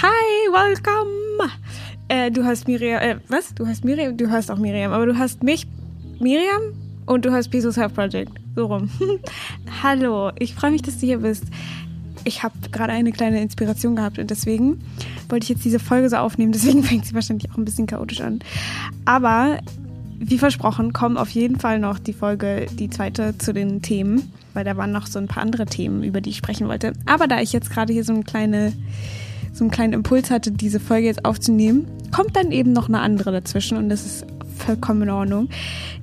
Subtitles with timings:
[0.00, 1.50] Hi, welcome.
[2.06, 3.52] Äh, du hast Miriam, äh, was?
[3.52, 5.66] Du hast Miriam, du hast auch Miriam, aber du hast mich,
[6.20, 6.62] Miriam,
[7.06, 8.30] und du hast Peace Self Project.
[8.54, 8.88] So rum.
[9.82, 11.46] Hallo, ich freue mich, dass du hier bist.
[12.22, 14.78] Ich habe gerade eine kleine Inspiration gehabt und deswegen
[15.28, 16.52] wollte ich jetzt diese Folge so aufnehmen.
[16.52, 18.38] Deswegen fängt sie wahrscheinlich auch ein bisschen chaotisch an.
[19.04, 19.58] Aber
[20.20, 24.64] wie versprochen, kommen auf jeden Fall noch die Folge, die zweite, zu den Themen, weil
[24.64, 26.92] da waren noch so ein paar andere Themen, über die ich sprechen wollte.
[27.06, 28.72] Aber da ich jetzt gerade hier so eine kleine,
[29.52, 33.32] so einen kleinen Impuls hatte, diese Folge jetzt aufzunehmen, kommt dann eben noch eine andere
[33.32, 35.48] dazwischen und das ist vollkommen in Ordnung.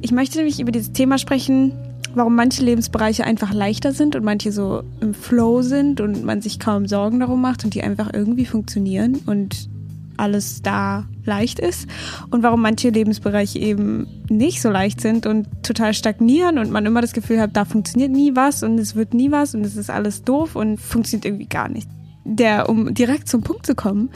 [0.02, 1.74] Ich möchte nämlich über dieses Thema sprechen,
[2.16, 6.60] warum manche Lebensbereiche einfach leichter sind und manche so im Flow sind und man sich
[6.60, 9.70] kaum Sorgen darum macht und die einfach irgendwie funktionieren und
[10.18, 11.88] alles da leicht ist
[12.30, 17.02] und warum manche Lebensbereiche eben nicht so leicht sind und total stagnieren und man immer
[17.02, 19.90] das Gefühl hat, da funktioniert nie was und es wird nie was und es ist
[19.90, 21.90] alles doof und funktioniert irgendwie gar nicht.
[22.26, 24.10] Der, um direkt zum Punkt zu kommen,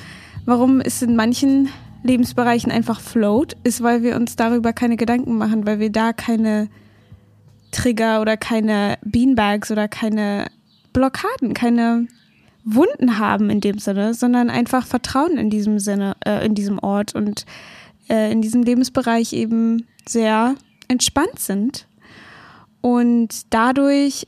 [0.46, 1.70] warum es in manchen
[2.04, 6.70] Lebensbereichen einfach float, ist, weil wir uns darüber keine Gedanken machen, weil wir da keine
[7.72, 10.48] Trigger oder keine Beanbags oder keine
[10.94, 12.08] Blockaden, keine
[12.64, 17.16] Wunden haben in dem Sinne, sondern einfach Vertrauen in diesem Sinne, äh, in diesem Ort
[17.16, 17.46] und
[18.10, 20.56] äh, in diesem Lebensbereich eben sehr
[20.88, 21.88] entspannt sind.
[22.82, 24.28] Und dadurch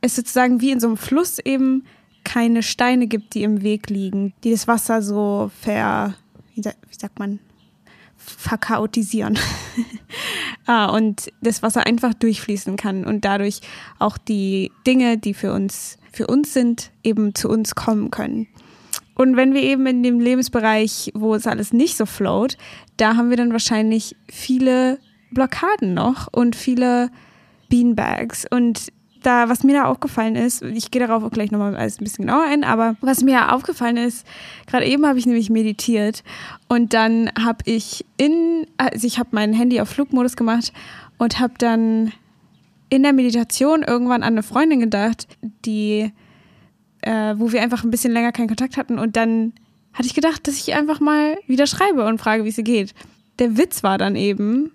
[0.00, 1.84] es sozusagen wie in so einem Fluss eben
[2.28, 6.14] keine Steine gibt, die im Weg liegen, die das Wasser so ver,
[6.54, 7.38] wie, sagt man,
[8.18, 9.38] verchaotisieren.
[10.66, 13.62] ah, und das Wasser einfach durchfließen kann und dadurch
[13.98, 18.46] auch die Dinge, die für uns, für uns sind, eben zu uns kommen können.
[19.14, 22.58] Und wenn wir eben in dem Lebensbereich, wo es alles nicht so float,
[22.98, 24.98] da haben wir dann wahrscheinlich viele
[25.30, 27.10] Blockaden noch und viele
[27.70, 28.44] Beanbags.
[28.50, 32.04] Und da, was mir da aufgefallen ist, ich gehe darauf auch gleich nochmal alles ein
[32.04, 34.26] bisschen genauer ein, aber was mir aufgefallen ist,
[34.66, 36.22] gerade eben habe ich nämlich meditiert
[36.68, 40.72] und dann habe ich in, also ich habe mein Handy auf Flugmodus gemacht
[41.18, 42.12] und habe dann
[42.90, 45.26] in der Meditation irgendwann an eine Freundin gedacht,
[45.64, 46.12] die,
[47.02, 49.52] äh, wo wir einfach ein bisschen länger keinen Kontakt hatten und dann
[49.92, 52.94] hatte ich gedacht, dass ich einfach mal wieder schreibe und frage, wie es ihr geht.
[53.38, 54.70] Der Witz war dann eben,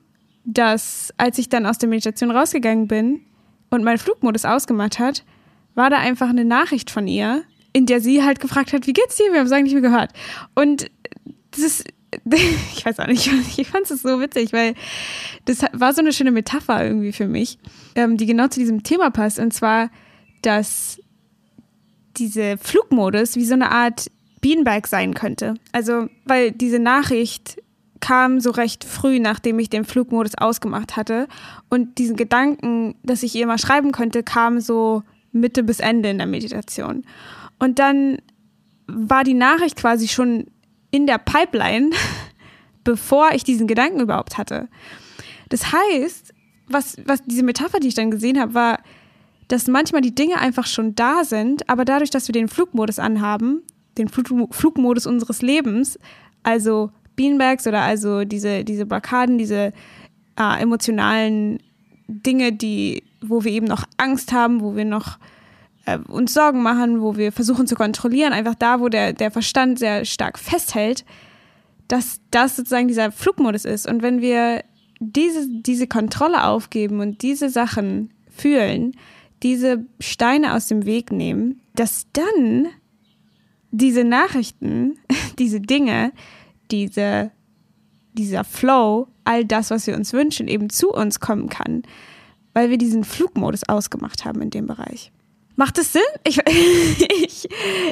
[0.45, 3.21] dass als ich dann aus der Meditation rausgegangen bin,
[3.73, 5.23] und meinen Flugmodus ausgemacht hat,
[5.75, 9.15] war da einfach eine Nachricht von ihr, in der sie halt gefragt hat, wie geht's
[9.15, 9.31] dir?
[9.31, 10.11] Wir haben es eigentlich nicht mehr gehört.
[10.53, 10.91] Und
[11.51, 11.85] das ist,
[12.75, 14.75] ich weiß auch nicht, ich fand es so witzig, weil
[15.45, 17.57] das war so eine schöne Metapher irgendwie für mich,
[17.95, 19.39] ähm, die genau zu diesem Thema passt.
[19.39, 19.89] Und zwar,
[20.43, 20.99] dass
[22.17, 25.55] diese Flugmodus wie so eine Art Beanbag sein könnte.
[25.71, 27.57] Also, weil diese Nachricht
[28.03, 31.29] kam so recht früh, nachdem ich den Flugmodus ausgemacht hatte.
[31.69, 36.17] Und diesen Gedanken, dass ich ihr mal schreiben könnte, kam so Mitte bis Ende in
[36.17, 37.05] der Meditation.
[37.59, 38.17] Und dann
[38.87, 40.47] war die Nachricht quasi schon
[40.91, 41.91] in der Pipeline,
[42.83, 44.67] bevor ich diesen Gedanken überhaupt hatte.
[45.47, 46.33] Das heißt,
[46.67, 48.79] was, was diese Metapher, die ich dann gesehen habe, war,
[49.47, 53.61] dass manchmal die Dinge einfach schon da sind, aber dadurch, dass wir den Flugmodus anhaben,
[53.97, 55.97] den Flug, Flugmodus unseres Lebens,
[56.43, 59.73] also Beanbags oder also diese, diese Blockaden, diese
[60.39, 61.59] äh, emotionalen
[62.07, 65.17] Dinge, die, wo wir eben noch Angst haben, wo wir noch
[65.85, 69.79] äh, uns Sorgen machen, wo wir versuchen zu kontrollieren, einfach da, wo der, der Verstand
[69.79, 71.05] sehr stark festhält,
[71.87, 73.87] dass das sozusagen dieser Flugmodus ist.
[73.87, 74.63] Und wenn wir
[74.99, 78.95] diese, diese Kontrolle aufgeben und diese Sachen fühlen,
[79.43, 82.67] diese Steine aus dem Weg nehmen, dass dann
[83.71, 84.97] diese Nachrichten,
[85.39, 86.11] diese Dinge
[86.73, 87.31] diese,
[88.13, 91.83] dieser Flow, all das, was wir uns wünschen, eben zu uns kommen kann,
[92.53, 95.11] weil wir diesen Flugmodus ausgemacht haben in dem Bereich.
[95.55, 96.01] Macht es Sinn?
[96.27, 97.47] Ich, ich,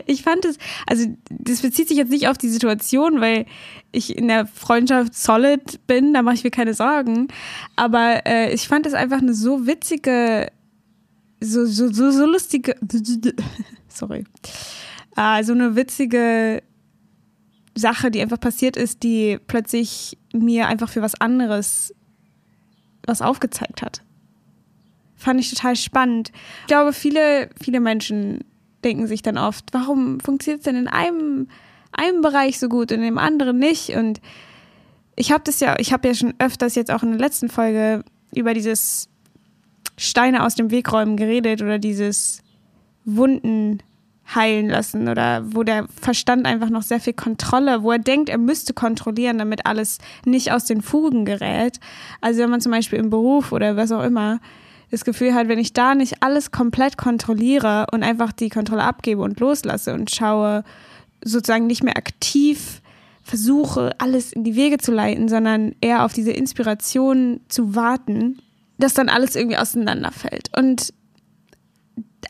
[0.07, 3.45] ich fand es, also das bezieht sich jetzt nicht auf die Situation, weil
[3.91, 7.27] ich in der Freundschaft solid bin, da mache ich mir keine Sorgen.
[7.75, 10.51] Aber äh, ich fand es einfach eine so witzige,
[11.39, 12.75] so, so, so, so lustige,
[13.87, 14.23] sorry,
[15.15, 16.63] äh, so eine witzige
[17.75, 21.93] Sache, die einfach passiert ist, die plötzlich mir einfach für was anderes
[23.05, 24.03] was aufgezeigt hat.
[25.15, 26.31] Fand ich total spannend.
[26.61, 28.43] Ich glaube, viele, viele Menschen
[28.83, 31.47] denken sich dann oft, warum funktioniert es denn in einem,
[31.91, 33.89] einem Bereich so gut und in dem anderen nicht?
[33.89, 34.21] Und
[35.15, 38.03] ich habe das ja, ich habe ja schon öfters jetzt auch in der letzten Folge
[38.33, 39.09] über dieses
[39.97, 42.41] Steine aus dem Weg räumen geredet oder dieses
[43.05, 43.83] Wunden
[44.35, 48.37] heilen lassen oder wo der Verstand einfach noch sehr viel Kontrolle, wo er denkt, er
[48.37, 51.79] müsste kontrollieren, damit alles nicht aus den Fugen gerät.
[52.21, 54.39] Also wenn man zum Beispiel im Beruf oder was auch immer
[54.89, 59.21] das Gefühl hat, wenn ich da nicht alles komplett kontrolliere und einfach die Kontrolle abgebe
[59.21, 60.63] und loslasse und schaue,
[61.23, 62.81] sozusagen nicht mehr aktiv
[63.23, 68.39] versuche, alles in die Wege zu leiten, sondern eher auf diese Inspiration zu warten,
[68.77, 70.49] dass dann alles irgendwie auseinanderfällt.
[70.57, 70.93] Und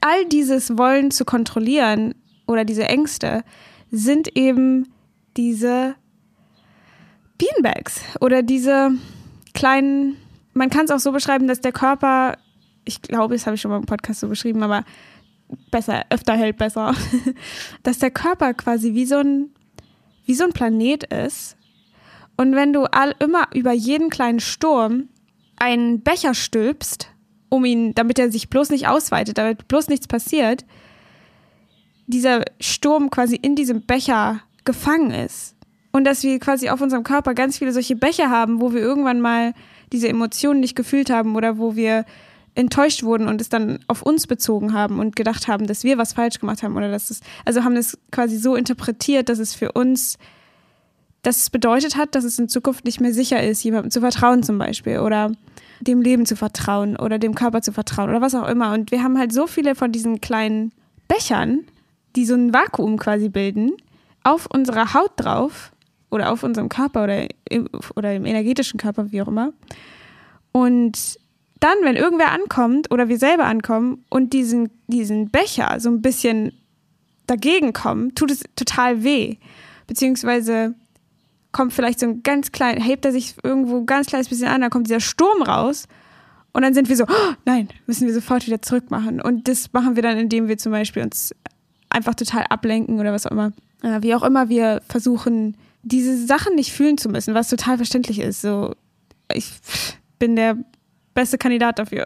[0.01, 2.15] all dieses Wollen zu kontrollieren
[2.47, 3.43] oder diese Ängste
[3.91, 4.91] sind eben
[5.37, 5.95] diese
[7.37, 8.91] Beanbags oder diese
[9.53, 10.17] kleinen,
[10.53, 12.37] man kann es auch so beschreiben, dass der Körper,
[12.85, 14.83] ich glaube, das habe ich schon mal im Podcast so beschrieben, aber
[15.71, 16.93] besser, öfter hält besser,
[17.83, 19.51] dass der Körper quasi wie so ein,
[20.25, 21.57] wie so ein Planet ist.
[22.37, 25.09] Und wenn du all, immer über jeden kleinen Sturm
[25.57, 27.10] einen Becher stülpst,
[27.51, 30.65] um ihn, damit er sich bloß nicht ausweitet, damit bloß nichts passiert,
[32.07, 35.55] dieser Sturm quasi in diesem Becher gefangen ist.
[35.91, 39.19] Und dass wir quasi auf unserem Körper ganz viele solche Becher haben, wo wir irgendwann
[39.19, 39.53] mal
[39.91, 42.05] diese Emotionen nicht gefühlt haben oder wo wir
[42.55, 46.13] enttäuscht wurden und es dann auf uns bezogen haben und gedacht haben, dass wir was
[46.13, 49.73] falsch gemacht haben oder dass es, also haben es quasi so interpretiert, dass es für
[49.73, 50.17] uns,
[51.21, 54.41] dass es bedeutet hat, dass es in Zukunft nicht mehr sicher ist, jemandem zu vertrauen
[54.41, 55.33] zum Beispiel oder
[55.81, 58.73] dem Leben zu vertrauen oder dem Körper zu vertrauen oder was auch immer.
[58.73, 60.71] Und wir haben halt so viele von diesen kleinen
[61.07, 61.65] Bechern,
[62.15, 63.71] die so ein Vakuum quasi bilden,
[64.23, 65.71] auf unserer Haut drauf
[66.09, 69.53] oder auf unserem Körper oder im, oder im energetischen Körper, wie auch immer.
[70.51, 71.19] Und
[71.59, 76.53] dann, wenn irgendwer ankommt oder wir selber ankommen und diesen, diesen Becher so ein bisschen
[77.27, 79.37] dagegen kommen, tut es total weh.
[79.87, 80.75] Beziehungsweise
[81.51, 84.61] kommt vielleicht so ein ganz klein, hebt er sich irgendwo ein ganz kleines bisschen an,
[84.61, 85.87] dann kommt dieser Sturm raus
[86.53, 89.21] und dann sind wir so, oh, nein, müssen wir sofort wieder zurück machen.
[89.21, 91.33] Und das machen wir dann, indem wir zum Beispiel uns
[91.89, 93.53] einfach total ablenken oder was auch immer.
[93.83, 98.19] Äh, wie auch immer wir versuchen, diese Sachen nicht fühlen zu müssen, was total verständlich
[98.19, 98.41] ist.
[98.41, 98.75] So,
[99.33, 99.49] ich
[100.19, 100.57] bin der
[101.13, 102.05] beste Kandidat dafür.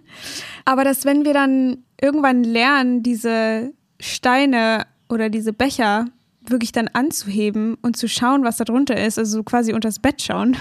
[0.64, 6.06] Aber dass wenn wir dann irgendwann lernen, diese Steine oder diese Becher
[6.42, 10.56] wirklich dann anzuheben und zu schauen, was da drunter ist, also quasi unters Bett schauen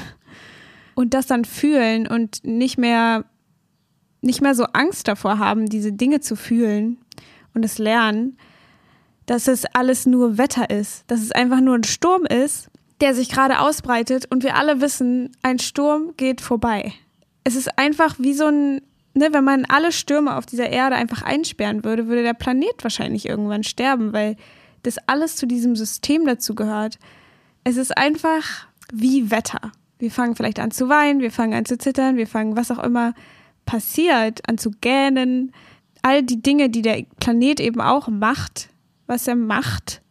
[0.95, 3.25] und das dann fühlen und nicht mehr
[4.21, 6.97] nicht mehr so Angst davor haben, diese Dinge zu fühlen
[7.53, 8.37] und es lernen,
[9.25, 13.29] dass es alles nur Wetter ist, dass es einfach nur ein Sturm ist, der sich
[13.29, 16.93] gerade ausbreitet und wir alle wissen, ein Sturm geht vorbei.
[17.43, 18.81] Es ist einfach wie so ein,
[19.13, 23.27] ne, wenn man alle Stürme auf dieser Erde einfach einsperren würde, würde der Planet wahrscheinlich
[23.27, 24.35] irgendwann sterben, weil
[24.83, 26.99] das alles zu diesem System dazu gehört.
[27.63, 29.71] Es ist einfach wie Wetter.
[29.99, 32.83] Wir fangen vielleicht an zu weinen, wir fangen an zu zittern, wir fangen was auch
[32.83, 33.13] immer
[33.65, 35.51] passiert, an zu gähnen.
[36.01, 38.69] All die Dinge, die der Planet eben auch macht,
[39.07, 40.01] was er macht.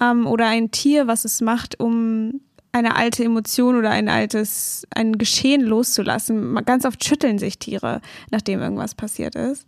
[0.00, 2.40] Ähm, oder ein Tier, was es macht, um
[2.72, 6.54] eine alte Emotion oder ein altes, ein Geschehen loszulassen.
[6.64, 8.00] Ganz oft schütteln sich Tiere,
[8.30, 9.66] nachdem irgendwas passiert ist.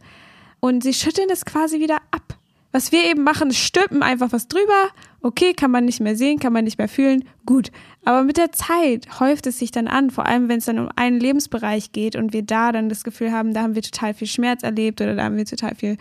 [0.61, 2.39] Und sie schütteln es quasi wieder ab.
[2.73, 4.89] Was wir eben machen, stülpen einfach was drüber.
[5.21, 7.25] Okay, kann man nicht mehr sehen, kann man nicht mehr fühlen.
[7.45, 7.71] Gut.
[8.05, 10.89] Aber mit der Zeit häuft es sich dann an, vor allem wenn es dann um
[10.97, 14.27] einen Lebensbereich geht und wir da dann das Gefühl haben, da haben wir total viel
[14.27, 15.99] Schmerz erlebt oder da haben wir total viel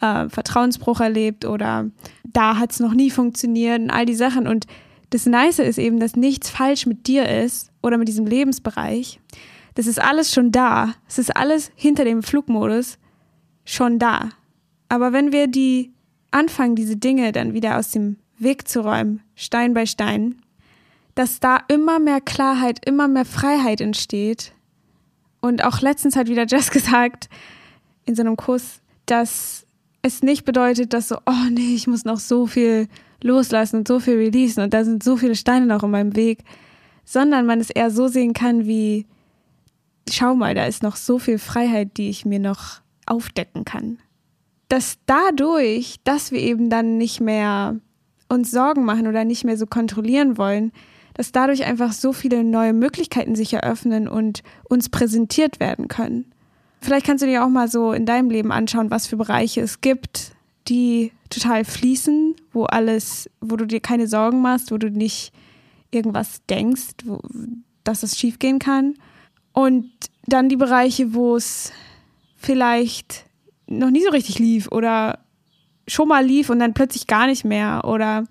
[0.00, 1.90] äh, Vertrauensbruch erlebt oder
[2.24, 4.48] da hat es noch nie funktioniert und all die Sachen.
[4.48, 4.66] Und
[5.10, 9.20] das Nice ist eben, dass nichts falsch mit dir ist oder mit diesem Lebensbereich.
[9.74, 10.94] Das ist alles schon da.
[11.06, 12.98] Es ist alles hinter dem Flugmodus
[13.64, 14.30] schon da.
[14.88, 15.93] Aber wenn wir die
[16.34, 20.36] anfangen, diese Dinge dann wieder aus dem Weg zu räumen, Stein bei Stein,
[21.14, 24.52] dass da immer mehr Klarheit, immer mehr Freiheit entsteht.
[25.40, 27.28] Und auch letztens hat wieder Jess gesagt,
[28.04, 29.66] in so einem Kurs, dass
[30.02, 32.88] es nicht bedeutet, dass so, oh nee, ich muss noch so viel
[33.22, 36.40] loslassen und so viel releasen und da sind so viele Steine noch in meinem Weg,
[37.06, 39.06] sondern man es eher so sehen kann wie,
[40.10, 43.98] schau mal, da ist noch so viel Freiheit, die ich mir noch aufdecken kann
[44.68, 47.76] dass dadurch, dass wir eben dann nicht mehr
[48.28, 50.72] uns Sorgen machen oder nicht mehr so kontrollieren wollen,
[51.14, 56.32] dass dadurch einfach so viele neue Möglichkeiten sich eröffnen und uns präsentiert werden können.
[56.80, 59.80] Vielleicht kannst du dir auch mal so in deinem Leben anschauen, was für Bereiche es
[59.80, 60.32] gibt,
[60.68, 65.32] die total fließen, wo alles, wo du dir keine Sorgen machst, wo du nicht
[65.90, 67.20] irgendwas denkst, wo,
[67.84, 68.94] dass es schiefgehen kann.
[69.52, 69.90] Und
[70.26, 71.72] dann die Bereiche, wo es
[72.36, 73.23] vielleicht
[73.66, 75.18] noch nie so richtig lief oder
[75.86, 78.24] schon mal lief und dann plötzlich gar nicht mehr oder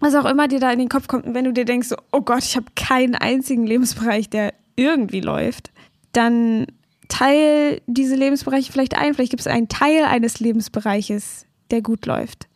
[0.00, 2.42] was auch immer dir da in den Kopf kommt wenn du dir denkst, oh Gott,
[2.44, 5.70] ich habe keinen einzigen Lebensbereich, der irgendwie läuft,
[6.12, 6.66] dann
[7.08, 9.14] teil diese Lebensbereiche vielleicht ein.
[9.14, 12.48] Vielleicht gibt es einen Teil eines Lebensbereiches, der gut läuft.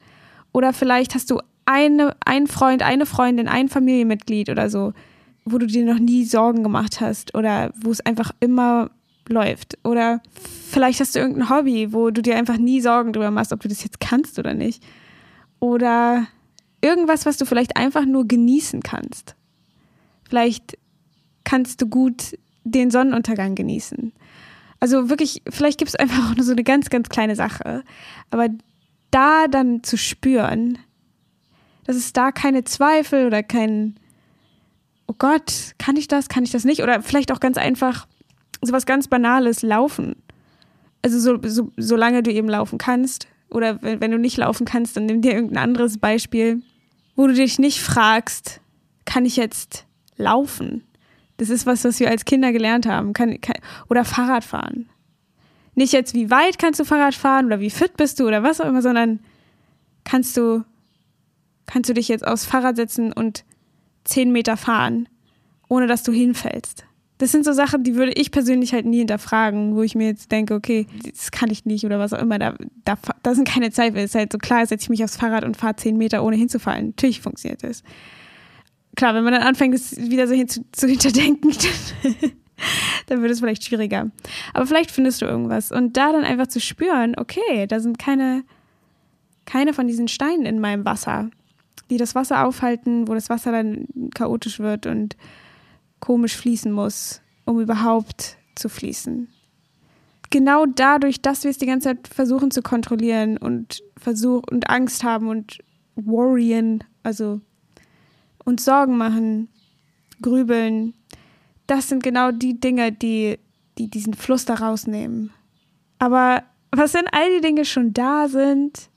[0.53, 4.93] Oder vielleicht hast du eine, einen Freund, eine Freundin, ein Familienmitglied oder so,
[5.45, 8.91] wo du dir noch nie Sorgen gemacht hast oder wo es einfach immer
[9.29, 9.79] läuft.
[9.85, 10.21] Oder
[10.71, 13.69] vielleicht hast du irgendein Hobby, wo du dir einfach nie Sorgen drüber machst, ob du
[13.69, 14.83] das jetzt kannst oder nicht.
[15.61, 16.27] Oder
[16.81, 19.35] irgendwas, was du vielleicht einfach nur genießen kannst.
[20.29, 20.79] Vielleicht
[21.45, 24.13] kannst du gut den Sonnenuntergang genießen.
[24.81, 27.85] Also wirklich, vielleicht gibt es einfach auch nur so eine ganz, ganz kleine Sache.
[28.31, 28.49] Aber
[29.11, 30.79] da dann zu spüren,
[31.85, 33.97] dass es da keine Zweifel oder kein,
[35.07, 36.83] oh Gott, kann ich das, kann ich das nicht?
[36.83, 38.07] Oder vielleicht auch ganz einfach
[38.67, 40.17] sowas ganz Banales, laufen.
[41.03, 43.29] Also so, so, solange du eben laufen kannst.
[43.51, 46.63] Oder wenn, wenn du nicht laufen kannst, dann nimm dir irgendein anderes Beispiel,
[47.15, 48.61] wo du dich nicht fragst,
[49.05, 50.85] kann ich jetzt laufen?
[51.37, 53.13] Das ist was, was wir als Kinder gelernt haben.
[53.13, 53.57] Kann, kann,
[53.89, 54.89] oder Fahrrad fahren.
[55.75, 58.61] Nicht jetzt, wie weit kannst du Fahrrad fahren oder wie fit bist du oder was
[58.61, 59.21] auch immer, sondern
[60.05, 60.65] kannst du,
[61.67, 63.45] kannst du dich jetzt aufs Fahrrad setzen und
[64.05, 65.09] zehn Meter fahren,
[65.69, 66.87] ohne dass du hinfällst.
[67.19, 70.33] Das sind so Sachen, die würde ich persönlich halt nie hinterfragen, wo ich mir jetzt
[70.33, 72.39] denke, okay, das kann ich nicht oder was auch immer.
[72.39, 72.55] Da,
[72.85, 73.99] da, da sind keine Zweifel.
[73.99, 76.37] Es ist halt so klar, setze ich mich aufs Fahrrad und fahre zehn Meter, ohne
[76.37, 76.89] hinzufallen.
[76.89, 77.85] Natürlich funktioniert das
[78.95, 81.51] klar, wenn man dann anfängt, es wieder so hin zu, zu hinterdenken,
[82.23, 82.33] dann,
[83.07, 84.11] dann wird es vielleicht schwieriger.
[84.53, 85.73] Aber vielleicht findest du irgendwas.
[85.73, 88.45] Und da dann einfach zu spüren, okay, da sind keine,
[89.45, 91.31] keine von diesen Steinen in meinem Wasser,
[91.91, 95.17] die das Wasser aufhalten, wo das Wasser dann chaotisch wird und
[96.05, 99.27] komisch fließen muss, um überhaupt zu fließen.
[100.29, 105.03] Genau dadurch, dass wir es die ganze Zeit versuchen zu kontrollieren und versuch und Angst
[105.03, 105.59] haben und
[105.97, 107.41] worryen, also
[108.45, 109.49] uns Sorgen machen,
[110.21, 110.93] grübeln,
[111.67, 113.39] das sind genau die Dinge, die,
[113.79, 115.31] die diesen Fluss da rausnehmen.
[115.99, 118.91] Aber was wenn all die Dinge schon da sind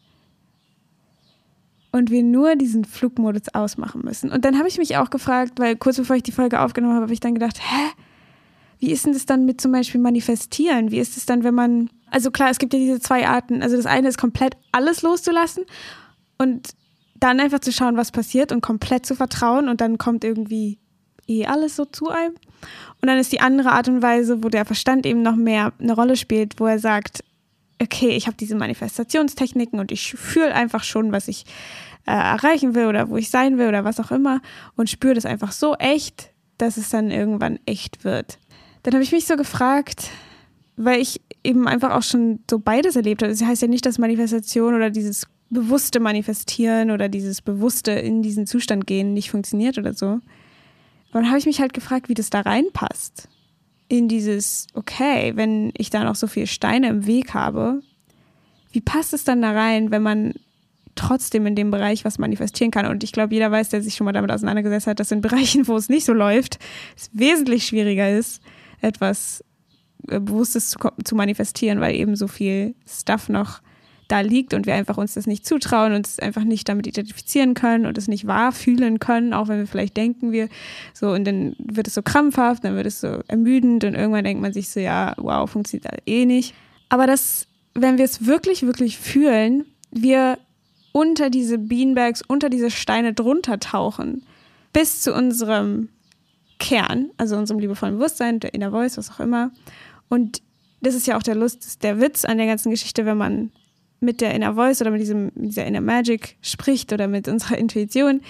[1.97, 4.31] und wir nur diesen Flugmodus ausmachen müssen?
[4.31, 7.03] Und dann habe ich mich auch gefragt, weil kurz bevor ich die Folge aufgenommen habe,
[7.03, 7.91] habe ich dann gedacht, hä?
[8.79, 10.91] Wie ist denn das dann mit zum Beispiel manifestieren?
[10.91, 13.63] Wie ist es dann, wenn man, also klar, es gibt ja diese zwei Arten.
[13.63, 15.63] Also das eine ist komplett alles loszulassen
[16.37, 16.69] und
[17.19, 20.77] dann einfach zu schauen, was passiert und komplett zu vertrauen und dann kommt irgendwie
[21.27, 22.35] eh alles so zu einem.
[23.01, 25.93] Und dann ist die andere Art und Weise, wo der Verstand eben noch mehr eine
[25.93, 27.23] Rolle spielt, wo er sagt,
[27.81, 31.45] okay, ich habe diese Manifestationstechniken und ich fühle einfach schon, was ich
[32.07, 34.41] äh, erreichen will oder wo ich sein will oder was auch immer
[34.75, 38.39] und spüre das einfach so echt, dass es dann irgendwann echt wird.
[38.83, 40.09] Dann habe ich mich so gefragt,
[40.77, 43.31] weil ich eben einfach auch schon so beides erlebt habe.
[43.31, 48.47] Das heißt ja nicht, dass Manifestation oder dieses bewusste Manifestieren oder dieses bewusste in diesen
[48.47, 50.07] Zustand gehen nicht funktioniert oder so.
[50.07, 50.23] Und
[51.13, 53.27] dann habe ich mich halt gefragt, wie das da reinpasst.
[53.89, 57.81] In dieses, okay, wenn ich da noch so viele Steine im Weg habe,
[58.71, 60.33] wie passt es dann da rein, wenn man
[60.97, 62.85] trotzdem in dem Bereich was manifestieren kann?
[62.85, 65.67] Und ich glaube, jeder weiß, der sich schon mal damit auseinandergesetzt hat, dass in Bereichen,
[65.67, 66.59] wo es nicht so läuft,
[66.95, 68.41] es wesentlich schwieriger ist,
[68.81, 69.43] etwas
[70.09, 73.61] äh, Bewusstes zu, zu manifestieren, weil eben so viel Stuff noch
[74.07, 77.85] da liegt und wir einfach uns das nicht zutrauen, uns einfach nicht damit identifizieren können
[77.85, 80.47] und es nicht wahr fühlen können, auch wenn wir vielleicht denken wir
[80.93, 84.41] so und dann wird es so krampfhaft, dann wird es so ermüdend und irgendwann denkt
[84.41, 86.53] man sich so, ja, wow, funktioniert eh nicht.
[86.89, 90.37] Aber das, wenn wir es wirklich, wirklich fühlen, wir
[90.97, 94.23] unter diese Beanbags, unter diese Steine drunter tauchen,
[94.73, 95.89] bis zu unserem
[96.57, 99.51] Kern, also unserem liebevollen Bewusstsein, der Inner Voice, was auch immer.
[100.09, 100.41] Und
[100.81, 103.51] das ist ja auch der Lust, der Witz an der ganzen Geschichte, wenn man
[103.99, 108.21] mit der Inner Voice oder mit, diesem, dieser Inner Magic spricht oder mit unserer Intuition,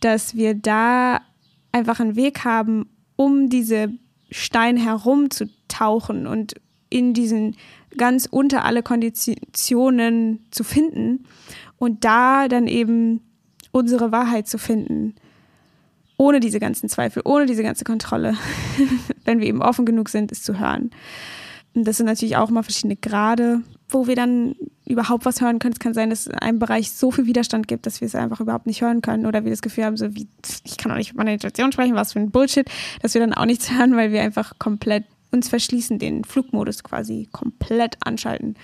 [0.00, 1.20] dass wir da
[1.72, 3.92] einfach einen Weg haben, um diese
[4.30, 6.54] Steine herumzutauchen und
[6.88, 7.54] in diesen
[7.98, 11.26] ganz unter alle Konditionen zu finden
[11.78, 13.20] und da dann eben
[13.70, 15.14] unsere Wahrheit zu finden.
[16.16, 18.34] Ohne diese ganzen Zweifel, ohne diese ganze Kontrolle,
[19.24, 20.90] wenn wir eben offen genug sind, es zu hören.
[21.74, 25.74] Und das sind natürlich auch mal verschiedene Grade, wo wir dann überhaupt was hören können.
[25.74, 28.14] Es kann sein, dass es in einem Bereich so viel Widerstand gibt, dass wir es
[28.14, 30.26] einfach überhaupt nicht hören können oder wir das Gefühl haben, so wie,
[30.64, 32.68] ich kann auch nicht mit meiner Intuition sprechen, was für ein Bullshit,
[33.00, 37.28] dass wir dann auch nichts hören, weil wir einfach komplett uns verschließen, den Flugmodus quasi
[37.32, 38.56] komplett anschalten.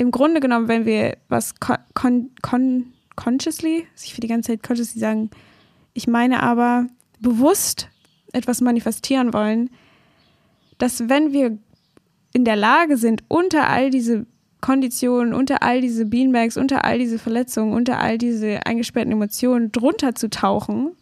[0.00, 4.98] Im Grunde genommen, wenn wir was con, con, consciously, ich für die ganze Zeit consciously
[4.98, 5.28] sagen,
[5.92, 6.86] ich meine aber
[7.20, 7.90] bewusst
[8.32, 9.68] etwas manifestieren wollen,
[10.78, 11.58] dass wenn wir
[12.32, 14.24] in der Lage sind, unter all diese
[14.62, 20.14] Konditionen, unter all diese Beanbags, unter all diese Verletzungen, unter all diese eingesperrten Emotionen drunter
[20.14, 20.92] zu tauchen,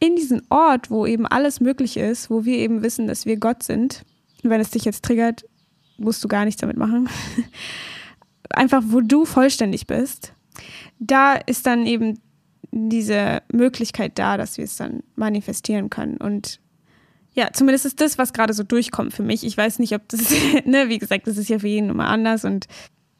[0.00, 3.62] in diesen Ort, wo eben alles möglich ist, wo wir eben wissen, dass wir Gott
[3.62, 4.06] sind.
[4.42, 5.44] Und wenn es dich jetzt triggert,
[5.98, 7.10] musst du gar nichts damit machen.
[8.50, 10.34] Einfach, wo du vollständig bist.
[10.98, 12.18] Da ist dann eben
[12.70, 16.16] diese Möglichkeit da, dass wir es dann manifestieren können.
[16.16, 16.60] Und
[17.34, 19.44] ja, zumindest ist das, was gerade so durchkommt für mich.
[19.44, 20.30] Ich weiß nicht, ob das,
[20.64, 22.66] ne, wie gesagt, das ist ja für jeden immer anders und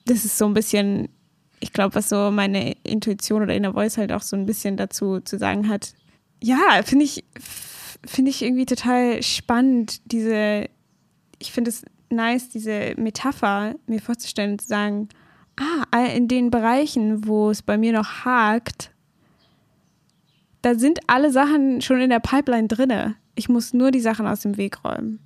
[0.04, 1.08] das ist so ein bisschen
[1.62, 5.20] ich glaube, was so meine Intuition oder Inner Voice halt auch so ein bisschen dazu
[5.20, 5.94] zu sagen hat.
[6.42, 7.24] Ja, finde ich,
[8.04, 10.68] finde ich irgendwie total spannend, diese,
[11.38, 15.08] ich finde es nice, diese Metapher mir vorzustellen und zu sagen,
[15.58, 18.90] ah, in den Bereichen, wo es bei mir noch hakt,
[20.62, 23.16] da sind alle Sachen schon in der Pipeline drinne.
[23.34, 25.18] Ich muss nur die Sachen aus dem Weg räumen.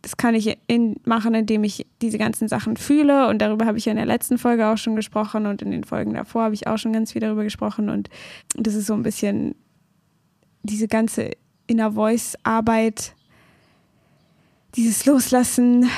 [0.00, 3.28] Das kann ich in, machen, indem ich diese ganzen Sachen fühle.
[3.28, 5.46] Und darüber habe ich ja in der letzten Folge auch schon gesprochen.
[5.46, 7.88] Und in den Folgen davor habe ich auch schon ganz viel darüber gesprochen.
[7.88, 8.10] Und
[8.54, 9.54] das ist so ein bisschen
[10.62, 11.30] diese ganze
[11.66, 13.14] Inner Voice Arbeit,
[14.76, 15.88] dieses Loslassen,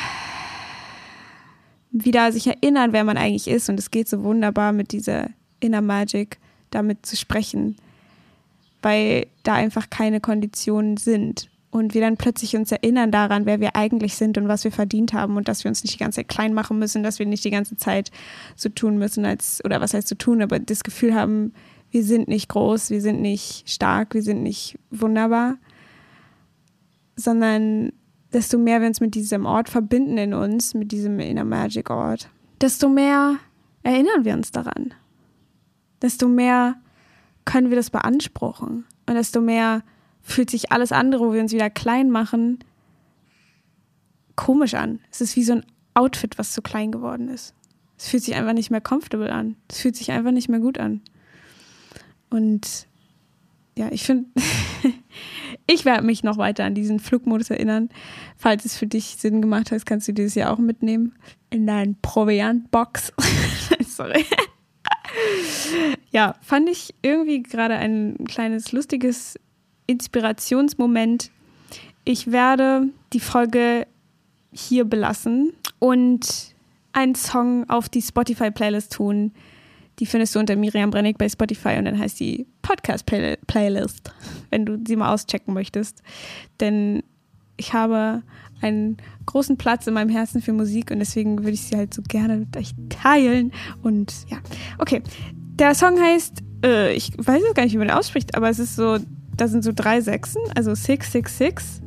[1.90, 3.68] wieder sich erinnern, wer man eigentlich ist.
[3.68, 5.30] Und es geht so wunderbar mit dieser
[5.60, 6.38] Inner Magic,
[6.70, 7.76] damit zu sprechen,
[8.82, 11.48] weil da einfach keine Konditionen sind.
[11.70, 15.12] Und wir dann plötzlich uns erinnern daran, wer wir eigentlich sind und was wir verdient
[15.12, 17.44] haben und dass wir uns nicht die ganze Zeit klein machen müssen, dass wir nicht
[17.44, 18.10] die ganze Zeit
[18.54, 21.52] so tun müssen, als, oder was heißt so tun, aber das Gefühl haben,
[21.90, 25.58] wir sind nicht groß, wir sind nicht stark, wir sind nicht wunderbar,
[27.16, 27.92] sondern
[28.32, 32.28] desto mehr wir uns mit diesem Ort verbinden in uns, mit diesem Inner Magic Ort,
[32.60, 33.36] desto mehr
[33.82, 34.94] erinnern wir uns daran.
[36.02, 36.76] Desto mehr
[37.44, 38.84] können wir das beanspruchen.
[39.06, 39.82] Und desto mehr
[40.22, 42.58] fühlt sich alles andere, wo wir uns wieder klein machen,
[44.34, 45.00] komisch an.
[45.10, 47.54] Es ist wie so ein Outfit, was zu klein geworden ist.
[47.96, 49.56] Es fühlt sich einfach nicht mehr comfortable an.
[49.68, 51.00] Es fühlt sich einfach nicht mehr gut an.
[52.28, 52.86] Und
[53.76, 54.28] ja, ich finde,
[55.66, 57.90] ich werde mich noch weiter an diesen Flugmodus erinnern.
[58.36, 61.14] Falls es für dich Sinn gemacht hat, kannst du dieses Jahr auch mitnehmen
[61.50, 63.12] in deinen Proviantbox.
[63.86, 64.24] Sorry.
[66.10, 69.38] ja, fand ich irgendwie gerade ein kleines lustiges
[69.86, 71.30] Inspirationsmoment.
[72.04, 73.86] Ich werde die Folge
[74.52, 76.54] hier belassen und
[76.92, 79.32] einen Song auf die Spotify-Playlist tun.
[79.98, 84.12] Die findest du unter Miriam Brennig bei Spotify und dann heißt die Podcast-Playlist,
[84.50, 86.02] wenn du sie mal auschecken möchtest.
[86.60, 87.02] Denn
[87.56, 88.22] ich habe
[88.60, 92.02] einen großen Platz in meinem Herzen für Musik und deswegen würde ich sie halt so
[92.02, 93.52] gerne mit euch teilen.
[93.82, 94.38] Und ja,
[94.78, 95.02] okay.
[95.58, 98.58] Der Song heißt, äh, ich weiß jetzt gar nicht, wie man den ausspricht, aber es
[98.58, 98.98] ist so,
[99.36, 101.82] da sind so drei Sechsen, also 666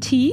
[0.00, 0.32] T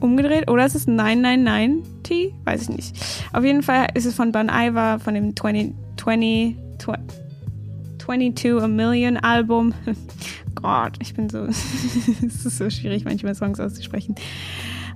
[0.00, 2.34] umgedreht oder ist es 999 T?
[2.44, 2.96] Weiß ich nicht.
[3.32, 6.56] Auf jeden Fall ist es von Ban Iver von dem 20, 20,
[7.98, 9.74] 22 A Million Album.
[10.54, 14.14] Gott, ich bin so, es ist so schwierig, manchmal Songs auszusprechen.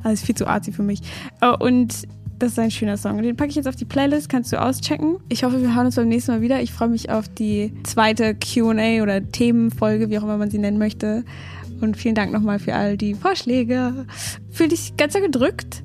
[0.02, 1.00] Alles viel zu arty für mich.
[1.42, 3.22] Oh, und das ist ein schöner Song.
[3.22, 5.18] Den packe ich jetzt auf die Playlist, kannst du auschecken.
[5.28, 6.62] Ich hoffe, wir hören uns beim nächsten Mal wieder.
[6.62, 10.78] Ich freue mich auf die zweite QA oder Themenfolge, wie auch immer man sie nennen
[10.78, 11.24] möchte.
[11.82, 14.06] Und vielen Dank nochmal für all die Vorschläge.
[14.50, 15.83] Fühl dich ganz gedrückt.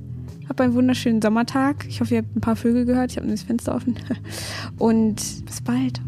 [0.49, 1.85] Hab einen wunderschönen Sommertag.
[1.87, 3.11] Ich hoffe, ihr habt ein paar Vögel gehört.
[3.11, 3.95] Ich habe das Fenster offen.
[4.79, 6.01] Und bis bald.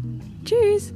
[0.44, 0.92] Tschüss.